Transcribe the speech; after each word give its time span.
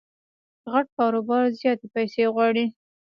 غټ 0.71 0.87
کاروبار 0.97 1.43
زیاتي 1.59 1.87
پیسې 1.95 2.23
غواړي. 2.35 2.65